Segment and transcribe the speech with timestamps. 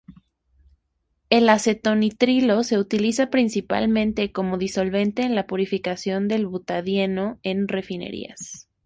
[1.29, 8.67] El acetonitrilo se utiliza principalmente como disolvente en la purificación del butadieno en refinerías.